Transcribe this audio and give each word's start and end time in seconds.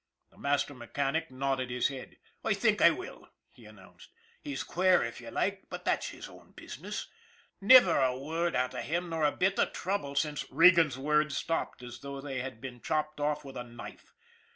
The 0.31 0.37
master 0.39 0.73
mechanic 0.73 1.29
nodded 1.29 1.69
his 1.69 1.89
head." 1.89 2.17
I 2.43 2.55
think 2.55 2.81
I 2.81 2.89
will," 2.89 3.29
he 3.51 3.65
announced." 3.67 4.09
He's 4.43 4.63
queer 4.63 5.03
if 5.03 5.21
you 5.21 5.29
like, 5.29 5.65
but 5.69 5.85
that's 5.85 6.07
his 6.09 6.27
own 6.27 6.53
business. 6.53 7.07
Never 7.61 7.99
a 8.01 8.17
word 8.17 8.55
out 8.55 8.73
of 8.73 8.85
him 8.85 9.09
nor 9.09 9.25
a 9.25 9.31
bit 9.31 9.59
of 9.59 9.73
trouble 9.73 10.15
since" 10.15 10.49
Regan's 10.49 10.97
words 10.97 11.37
stopped 11.37 11.83
as 11.83 11.99
though 11.99 12.19
they 12.19 12.39
had 12.39 12.59
been 12.59 12.81
chopped 12.81 13.19
off 13.19 13.45
with 13.45 13.55
a 13.55 13.63
knife. 13.63 14.15